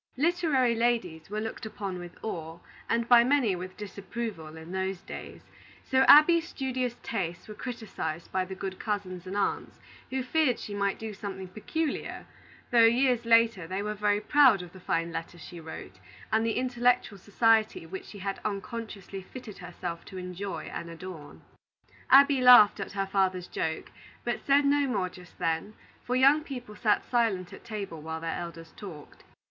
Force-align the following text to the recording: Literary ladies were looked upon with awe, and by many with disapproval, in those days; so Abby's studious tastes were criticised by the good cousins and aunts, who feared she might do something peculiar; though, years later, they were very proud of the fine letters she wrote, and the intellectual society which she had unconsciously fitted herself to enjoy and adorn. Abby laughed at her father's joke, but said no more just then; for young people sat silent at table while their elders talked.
Literary 0.17 0.73
ladies 0.73 1.29
were 1.29 1.39
looked 1.39 1.63
upon 1.63 1.99
with 1.99 2.17
awe, 2.23 2.57
and 2.89 3.07
by 3.07 3.23
many 3.23 3.55
with 3.55 3.77
disapproval, 3.77 4.57
in 4.57 4.71
those 4.71 5.01
days; 5.03 5.43
so 5.83 5.99
Abby's 6.07 6.47
studious 6.47 6.95
tastes 7.03 7.47
were 7.47 7.53
criticised 7.53 8.31
by 8.31 8.43
the 8.43 8.55
good 8.55 8.79
cousins 8.79 9.27
and 9.27 9.37
aunts, 9.37 9.79
who 10.09 10.23
feared 10.23 10.57
she 10.57 10.73
might 10.73 10.97
do 10.97 11.13
something 11.13 11.47
peculiar; 11.47 12.25
though, 12.71 12.81
years 12.83 13.25
later, 13.25 13.67
they 13.67 13.83
were 13.83 13.93
very 13.93 14.19
proud 14.19 14.63
of 14.63 14.73
the 14.73 14.79
fine 14.79 15.11
letters 15.11 15.39
she 15.39 15.59
wrote, 15.59 15.99
and 16.31 16.43
the 16.43 16.57
intellectual 16.57 17.19
society 17.19 17.85
which 17.85 18.05
she 18.05 18.17
had 18.17 18.39
unconsciously 18.43 19.21
fitted 19.21 19.59
herself 19.59 20.03
to 20.05 20.17
enjoy 20.17 20.63
and 20.73 20.89
adorn. 20.89 21.43
Abby 22.09 22.41
laughed 22.41 22.79
at 22.79 22.93
her 22.93 23.05
father's 23.05 23.45
joke, 23.47 23.91
but 24.23 24.39
said 24.43 24.65
no 24.65 24.87
more 24.87 25.09
just 25.09 25.37
then; 25.37 25.75
for 26.03 26.15
young 26.15 26.43
people 26.43 26.75
sat 26.75 27.05
silent 27.05 27.53
at 27.53 27.63
table 27.63 28.01
while 28.01 28.19
their 28.19 28.33
elders 28.39 28.73
talked. 28.75 29.23